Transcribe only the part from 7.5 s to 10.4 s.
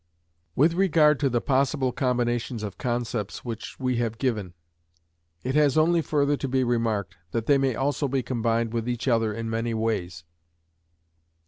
may also be combined with each other in many ways.